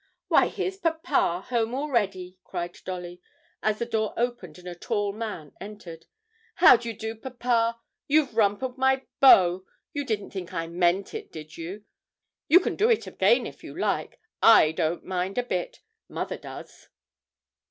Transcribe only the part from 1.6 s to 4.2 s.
already!' cried Dolly, as the door